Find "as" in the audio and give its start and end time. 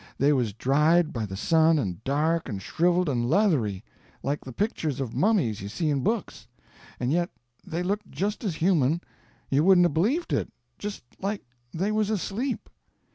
8.43-8.55